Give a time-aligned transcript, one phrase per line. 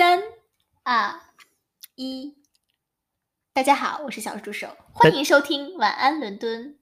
[0.00, 0.18] 三、
[0.82, 1.14] 二、
[1.94, 2.34] 一，
[3.52, 6.74] 大家好，我是小助手，欢迎收听晚安伦敦。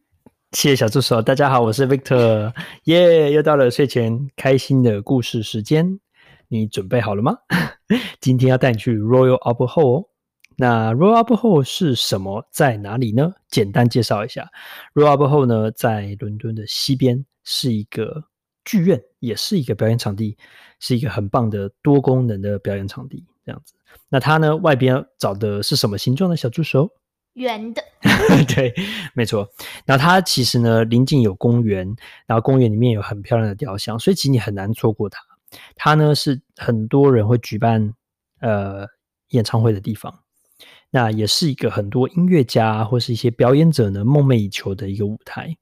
[0.53, 2.55] 谢谢小助手，大家好，我是 Victor，
[2.85, 5.99] 耶，yeah, 又到了睡前开心的故事时间，
[6.47, 7.37] 你准备好了吗？
[8.21, 10.09] 今天要带你去 Royal Albert Hall 哦。
[10.57, 12.47] 那 Royal Albert Hall 是什么？
[12.53, 13.35] 在哪里呢？
[13.49, 14.49] 简单介绍一下
[14.95, 18.27] ，Royal Albert Hall 呢，在伦敦的西边，是一个
[18.69, 20.37] 剧院，也是一个表演场地。
[20.81, 23.75] 是一个很棒的多功能的表演场地，这样子。
[24.09, 26.89] 那它呢，外边找的是什么形状的小助手？
[27.33, 27.83] 圆的。
[28.55, 28.73] 对，
[29.13, 29.51] 没错。
[29.85, 35.19] 那它其实呢，临近有公园，然后公园里面有很漂亮的雕像，所以其实你很难错过它。
[35.75, 37.93] 它呢是很多人会举办
[38.41, 38.87] 呃
[39.31, 40.17] 演唱会的地方，
[40.91, 45.57] 那也是一个很多音乐家或是一些表演者呢梦寐以求的一个舞台。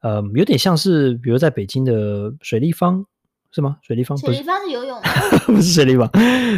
[0.00, 3.04] 呃，有点像是比如在北京的水立方。
[3.50, 3.78] 是吗？
[3.80, 4.16] 水立方？
[4.18, 5.08] 水立方是游泳的，
[5.46, 6.06] 不是水立方。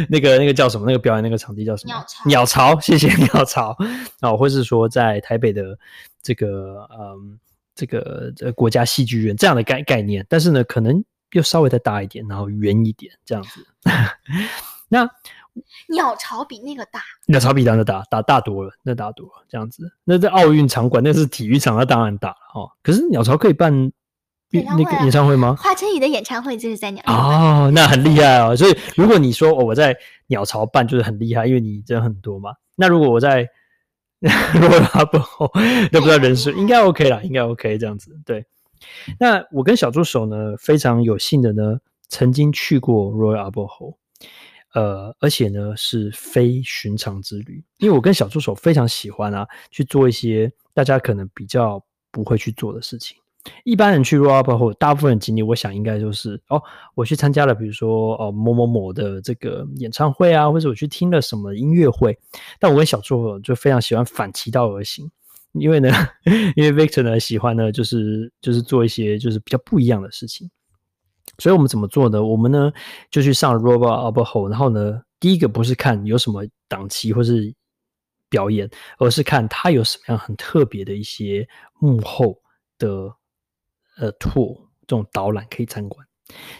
[0.09, 0.85] 那个那个叫什么？
[0.85, 1.93] 那个表演那个场地叫什么？
[1.93, 2.29] 鸟巢。
[2.29, 3.73] 鸟巢，谢谢 鸟巢。
[4.19, 5.63] 哦，或是说在台北的
[6.21, 7.39] 这个嗯，
[7.73, 13.65] 这个这个国家戏剧院这样的概概念，但是呢，可能又稍微再大一点，然后圆一点这样子。
[14.89, 15.09] 那
[15.89, 19.91] 鸟巢比那个大，鸟巢比那个大，大大多了，那大多了这样子。
[20.03, 22.71] 那在奥运场馆，那是体育场，那当然大了哦。
[22.83, 23.91] 可是鸟巢可以办。
[24.53, 25.55] 那个演唱会吗？
[25.57, 28.53] 华晨宇的演唱会就是在鸟巢哦，那很厉害哦。
[28.53, 29.95] 所以如果你说哦，我在
[30.27, 32.51] 鸟巢办就是很厉害，因为你人很多嘛。
[32.75, 33.47] 那如果我在
[34.19, 35.49] 罗拉伯后
[35.89, 38.11] 都不知道人数，应该 OK 啦，应该 OK 这样子。
[38.25, 38.45] 对，
[39.21, 41.79] 那我跟小助手呢非常有幸的呢，
[42.09, 43.95] 曾经去过 Royal Albert Hall，
[44.73, 53.17] 呃，而且呢是非寻常之旅，因为我跟小助手非常喜欢啊去做一些大家可能比较不会去做的事情。
[53.63, 56.61] 一般人去 r o b 或大部分的经历，我想应该就是哦，
[56.93, 62.15] 我去参加了，比如说哦某某某的这个演唱会啊，或者我去听了什么音乐会。
[62.59, 65.09] 但我跟小助手就非常喜欢反其道而行，
[65.53, 65.89] 因为呢，
[66.55, 70.47] 因为 Victor 呢喜欢呢就是就是做一些就是比较不一样的事情。
[71.41, 72.23] 所以我们怎么做呢？
[72.23, 72.71] 我们呢
[73.09, 77.53] 就去上 Royal Albert Hall，然后呢，第一个不是看有什么档期或是
[78.29, 78.69] 表演，
[78.99, 81.47] 而是看他有什么样很特别的一些
[81.79, 82.37] 幕后
[82.77, 83.13] 的。
[83.97, 84.55] 呃，tour
[84.87, 86.07] 这种导览可以参观，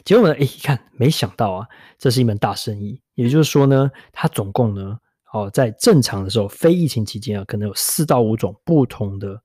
[0.04, 1.68] 结果呢，哎，一看，没想到啊，
[1.98, 3.02] 这是一门大生意。
[3.16, 5.00] 也就是说呢，它总共呢，
[5.32, 9.42] 哦，在正常的时候，非疫情期间啊，可能有四到五种不同的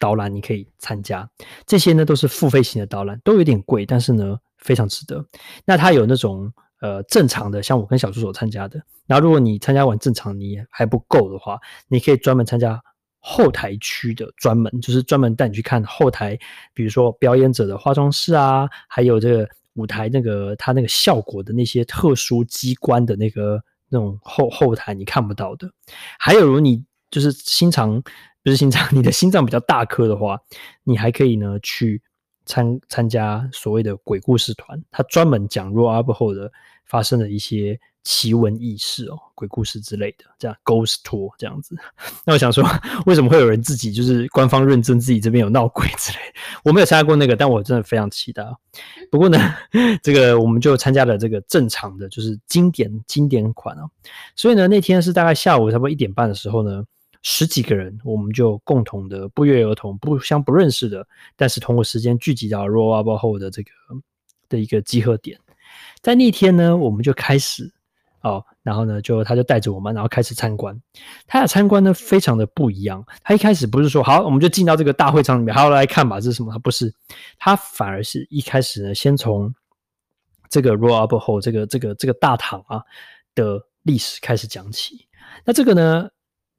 [0.00, 1.26] 导览你可以参加。
[1.64, 5.24] 这些呢，都是付费型的导览，都有点贵，但是呢，非常值得。
[5.64, 8.80] 那它有那种呃正常的，像我跟小助手参加的。
[9.06, 12.80] 然后，如果你参加完正常你还不够的话，你可以专门参加。
[13.22, 16.38] 后台区的专门就是专门带你去看后台，
[16.72, 25.70] 比如说表演者的化妆室啊，还有这个舞台那个它那个效果的那些特殊机关的那个那种后后台你看不到的。
[26.18, 28.02] 还有，如你就是心脏
[28.42, 30.40] 不是心脏， 你的心脏比较大颗的话，
[30.82, 32.02] 你还可以呢去
[32.50, 36.50] 参参加所谓的鬼故事团，他专门讲 Royal Albert Hall 的
[36.84, 37.78] 发生的一些。
[38.02, 41.76] 奇闻异事哦，鬼故事之类的，这样 ghost tour 这样子。
[42.24, 42.64] 那我想说，
[43.04, 46.40] 为什么会有人自己就是官方认证自己这边有闹鬼之类的？
[46.64, 48.42] 我没有参加过那个，但我真的非常期待。
[49.10, 49.38] 不过呢，
[50.02, 53.90] 这个我们就参加了这个正常的，就是经典经典款哦。
[54.34, 56.82] 所以呢，那天是大概下午差不多一点半的时候呢，
[57.22, 63.70] 十几个人我们就共同的不约而同、不相不认识的，但是通过时间聚集到 Royal Albert Hall 的这个
[64.48, 65.38] 的一个集合点。
[66.00, 67.72] 在那天呢，我们就开始。
[68.22, 70.78] 哦，然后呢，就他就带着我们，然后开始参观。
[71.26, 73.02] 他的参观呢，非常的不一样。
[73.22, 76.52] 他一开始不是说好，我们就进到这个大会场里面，好来看吧，这是什么？
[76.52, 76.92] 他不是，
[77.38, 79.50] 他反而是一开始呢，先从
[80.50, 82.82] 这个 Royal Albert Hall 这个这个这个大堂啊
[83.34, 85.06] 的历史开始讲起。
[85.46, 86.10] 那这个呢，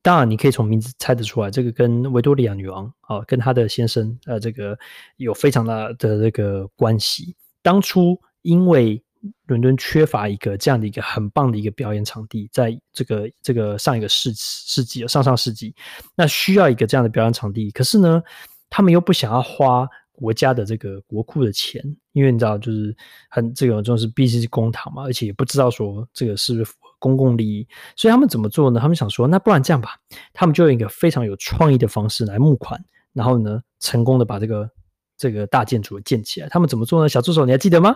[0.03, 4.77] 当然你可以从名字猜得出来，这个跟维多利亚女王啊，跟她的先生呃，这个
[5.17, 7.35] 有非常大的这个关系。
[7.61, 9.01] 当初因为
[9.45, 15.75] 伦敦缺乏一个这样的一个很棒的一个表演场地，在这个这个上一个世世纪上上世纪，
[16.15, 17.69] 那需要一个这样的表演场地。
[17.69, 18.23] 可是呢，
[18.71, 21.79] 他们又不想要花国家的这个国库的钱，
[22.13, 22.95] 因为你知道，就是
[23.29, 27.67] 很这个就是毕竟是公堂嘛，而且也不知道说这个是不是符合公共利益，
[27.97, 28.79] 所以他们怎么做呢？
[28.79, 29.97] 他们想说，那不然这样吧，
[30.31, 32.79] 他们就用一个非常有创意的方式来募款，
[33.11, 34.69] 然后呢，成功的把这个
[35.17, 36.47] 这个大建筑建起来。
[36.47, 37.09] 他们怎么做呢？
[37.09, 37.95] 小助手，你还记得吗？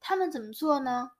[0.00, 1.10] 他们怎么做呢？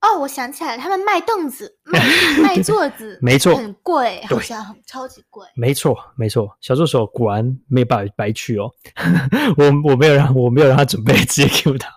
[0.00, 2.00] 哦，我想起来了，他们卖凳子，卖
[2.42, 5.46] 卖 座子，没错，很贵，好像很超级贵。
[5.54, 8.68] 没错，没错，小助手果然没白白去哦。
[9.56, 11.88] 我我没有让我没有让他准备，直接给他。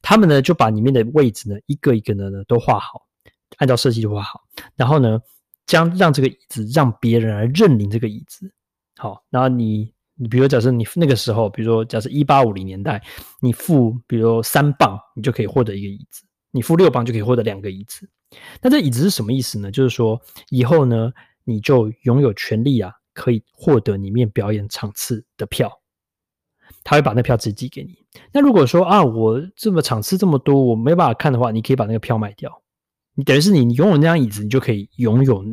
[0.00, 3.02] 他们呢就把里面的位置呢一个一个的呢都画好，
[3.58, 4.42] 按照设计就画好，
[4.76, 5.20] 然后呢，
[5.66, 8.50] 将让这个椅子让别人来认领这个椅子，
[8.96, 13.02] 好，然后你你比如假设你那个时候，比如说假设一八五零年代，
[13.40, 18.08] 你付比如三磅，你就可以获得一个椅子；你付六磅就可以获得两个椅子。
[18.60, 19.70] 那这椅子是什么意思呢？
[19.70, 20.20] 就是说
[20.50, 21.12] 以后呢，
[21.44, 25.80] 你就拥有权利啊，可以获得里面表演场次的票，
[26.84, 27.98] 他会把那票直接寄给你。
[28.32, 32.59] 那如果说啊，我这么场次这么多，我没办法看的话，你可以把那个票卖掉。
[33.20, 35.44] 你等于是你拥有那张椅子，你就可以拥有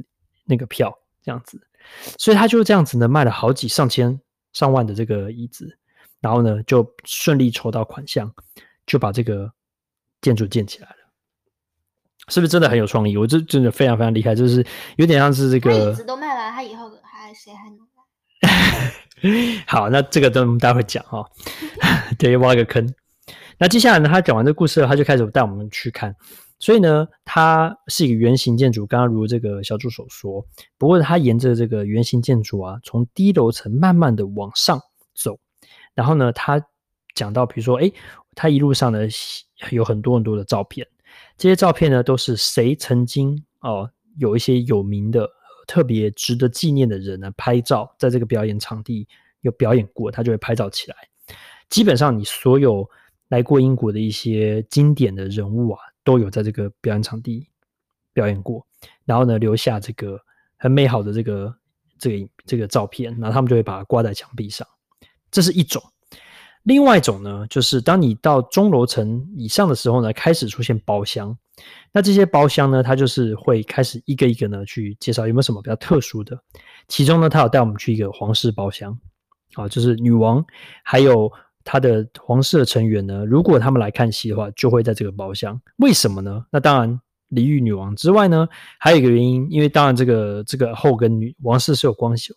[0.46, 1.60] 那个票，这样子。
[2.18, 4.18] 所以他就这样子呢，卖了好几上千
[4.54, 5.78] 上万的这个椅子，
[6.22, 8.34] 然后呢，就顺利筹到款项，
[8.86, 9.52] 就把这个
[10.22, 10.96] 建筑建起来了。
[12.30, 13.18] 是不是真的很有创意？
[13.18, 14.66] 我这真的非常非常厉害，就是
[14.96, 15.92] 有点像是这个。
[15.92, 19.64] 椅子都卖完，他以后还谁还能卖？
[19.68, 21.30] 好，那这个等我们待会讲哈、哦。
[22.18, 22.90] 对，挖一个坑。
[23.58, 26.16] 那接下来呢，他讲完这个故事，他就开始带我们去看。
[26.60, 30.46] 所以呢，它是一个圆形建筑，刚刚如这个小助手说。
[30.78, 34.82] 不过它沿着这个圆形建筑啊，从低楼层慢慢的往上
[35.14, 35.40] 走。
[35.94, 36.64] 然后呢，他
[37.16, 37.94] 讲到，比如说，诶，
[38.36, 39.02] 他一路上呢
[39.72, 40.88] 有很多很多的照片。
[41.38, 45.28] 这些照片呢，都是谁曾经哦，有一些有名的、
[45.68, 49.08] 特别值得纪念的人呢，拍照在这个表演场地
[49.42, 50.96] 有表演过，他就会拍照起来。
[51.70, 52.88] 基本上，你所有
[53.30, 57.46] 来过英国的一些经典的人物啊，都有在这个表演场地
[58.14, 58.66] 表演过，
[59.04, 60.18] 然后呢，留下这个
[60.56, 61.54] 很美好的这个
[62.00, 64.66] 这个这个照片，然后他们就会把它挂在墙壁上。
[65.30, 65.84] 这是一种。
[66.64, 71.38] 另外一种呢，就是当你到中楼层以上的时候呢，开始出现包厢。
[71.92, 76.40] 那这些包厢呢，它就是会开始一个一个呢去介绍有没有什么比较特殊的。
[76.88, 78.98] 其中呢，他有带我们去一个皇室包厢，
[79.56, 80.46] 啊，就是女王
[80.84, 81.30] 还有
[81.68, 85.60] 他的皇室的成员呢，如果他们来看戏的话，就会在这个包厢。
[85.78, 86.46] 为什么呢？
[86.50, 87.00] 那当然。
[87.30, 88.48] 礼遇女王之外呢，
[88.80, 92.34] 还有一个原因，因为当然这个这个后跟女王室是有关系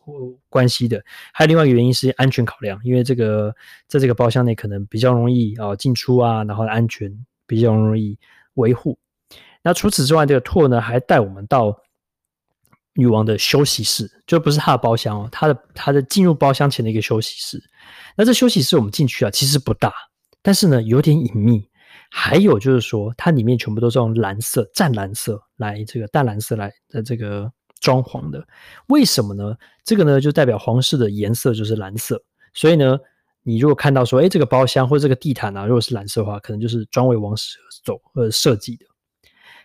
[0.49, 1.01] 关系的，
[1.33, 3.55] 还有另外一个原因是安全考量，因为这个
[3.87, 7.09] 在这个包厢内可能比较容易啊进出啊，然后安全
[7.47, 8.19] 比较容易
[8.55, 8.99] 维护。
[9.63, 11.81] 那除此之外，这个 tour 呢还带我们到
[12.95, 17.63] 女王的休息室，就不是她的包厢哦，她的她的进入包厢前的一个休息室。
[18.17, 19.93] 那这休息室我们进去啊，其实不大，
[20.43, 21.69] 但是呢有点隐秘。
[22.13, 27.49] 还有就是说，它里面全部都是用蓝色、湛蓝色来这个淡蓝色来的这个
[27.79, 28.45] 装潢的。
[28.89, 29.55] 为什么呢？
[29.85, 32.21] 这个呢就代表皇室的颜色就是蓝色。
[32.53, 32.99] 所以呢，
[33.45, 38.87] 你如果看到说，哎，这个包厢或者这个地毯啊，如果是蓝色的话，可能就是专为王室走呃设计的。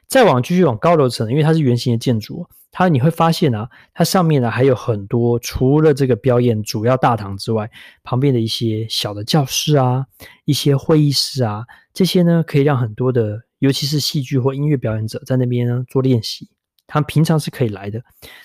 [0.08, 7.70] 再往继续往高楼层，因为它是圆形的建筑，它你会发现啊，它上面呢还有很多除了这个表演主要大堂之外，
[8.04, 10.06] 旁边的一些小的教室啊，
[10.46, 11.66] 一些会议室啊。
[11.94, 16.50] 这些呢，可以让很多的，尤其是戏剧或音乐表演者在那边呢做练习。
[16.88, 18.02] 他们平常是可以来的，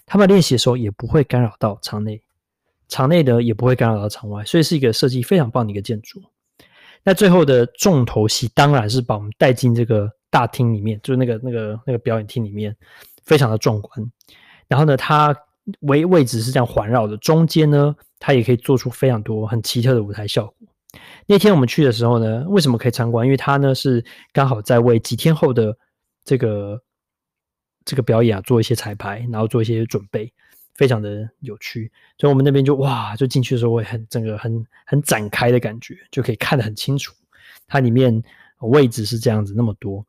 [0.06, 2.22] 他们练习的时候也不会干扰到场内，
[2.88, 6.22] 场内的也不会干扰到场外，所以是一个设计非常棒的一个建筑。
[7.02, 12.74] 那最后的重头戏当然是把我们带进这个大厅里面，就是那个那个那个表演厅里面，
[13.24, 14.12] 非常的壮观。
[14.68, 15.36] 然后呢，它
[15.80, 20.54] 位位置是这样环绕的，中间呢，它也可以做出非常多很奇特的舞台效果。
[21.26, 23.26] 那天我们去的时候呢，为什么可以参观？
[23.26, 25.76] 因为他呢是刚好在为几天后的
[26.24, 26.82] 这个
[27.84, 30.32] 这个表演啊做一些彩排，然后做一些准备，
[30.74, 31.90] 非常的有趣。
[32.18, 37.14] 所以我们那边就哇，就进去的时候会很整个很很展开的感觉，就可以看得很清楚。
[37.68, 38.20] 它里面
[38.60, 40.04] 位置是这样子那么多。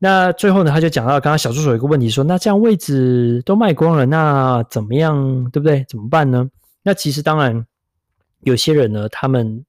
[0.00, 5.84] 那最后呢，他就讲到刚刚小助手有一个问题说，那这样位置都卖光了，那怎么样，对不对？
[5.88, 6.50] 怎么办呢？
[6.82, 7.64] 那其实当然
[8.40, 9.64] 有些人呢，他们。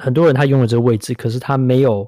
[0.00, 2.06] 很多人他拥有这个位置，可是他没有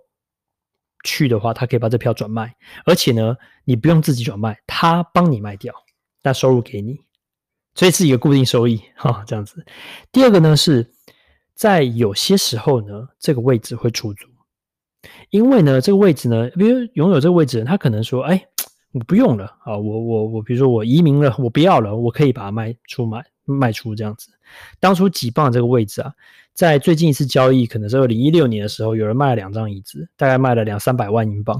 [1.03, 5.75] 去的话，他可以把这票转卖，而且呢，你不用自己转卖，他帮你卖掉，
[6.23, 6.97] 那收入给你，
[7.75, 9.67] 所以是一个固定收益哈、哦，这样子。
[10.13, 10.89] 第二个呢，是
[11.57, 14.29] 在有些时候呢，这个位置会出租，
[15.31, 18.43] 因为呢，这个位置呢，比如拥有这个位置他可能说，哎，
[18.93, 24.29] 我不用了啊，我我我，比如说我移民了，我不要了，我可以把它卖出卖卖出这样子。
[24.79, 26.13] 当初几磅这个位置啊。
[26.53, 31.59] 在最近一次交易，可能是二零一六年的时候，有人卖了两张椅子，大概卖了两三百万英镑。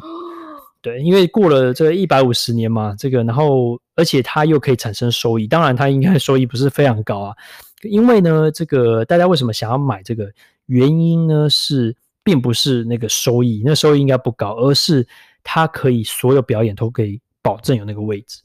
[0.83, 7.35] 对，因为过了这个一百五十年嘛，这个然后而且它又可以产生收益，当然它应该收益不是非常高啊。
[7.83, 10.31] 因为呢，这个大家为什么想要买这个？
[10.67, 15.07] 原因呢是并不是那个收益，那收益应该不高，而是
[15.43, 18.43] 它可以所有表演都可以保证有那个位置。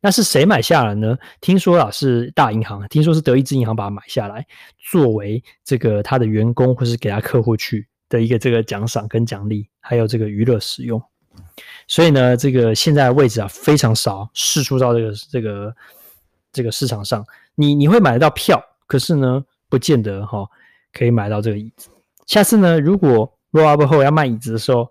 [0.00, 1.16] 那是谁买下来呢？
[1.40, 4.44] 听说啊是大银行，听说是德意志银行把它买下来，
[4.90, 11.00] 作为这个他的员工或是给他客户去的一个这个奖赏跟奖励，还有这个娱乐使用。
[11.86, 15.76] 所以呢，这个现在位置啊非常少，释出到这个这个
[16.52, 20.50] 这个市场上，你你会买得到票，可是呢，不见得哈、哦、
[20.92, 21.88] 可以买到这个椅子。
[22.26, 24.88] 下次呢，如果 roll up 后要卖椅子的时候，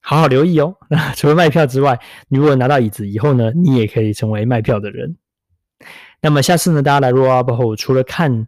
[0.00, 0.76] 好好留意哦。
[0.88, 5.16] 那除了卖票之外，你如果拿到椅子以后呢，你也可以成为卖票的人。
[6.20, 8.46] 那么下次呢，大家来 roll up 后，除了看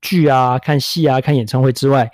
[0.00, 2.10] 剧啊、看戏啊、看演唱会之外，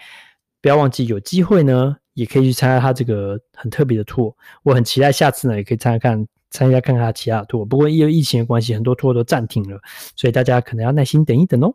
[0.62, 1.96] 不要忘记有机会呢。
[2.16, 7.62] 也可以去参加他这个很特别的 tour，我很期待下次呢，也可以参加看参加看看他其他的 tour。
[7.66, 9.78] 不过因为疫情的关系，很多 tour 都暂停了，
[10.16, 11.74] 所以大家可能要耐心等一等哦。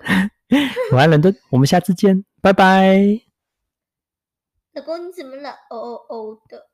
[0.92, 3.20] 我爱，伦敦，我们下次见，拜拜。
[4.72, 5.50] 老公，你怎么了？
[5.70, 6.70] 哦哦哦的。